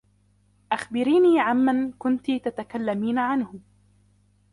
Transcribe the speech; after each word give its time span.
أخبريني 0.71 1.39
عمّن 1.39 1.91
كنتِ 1.91 2.31
تتكلّمين 2.31 3.17
عنه. 3.17 3.59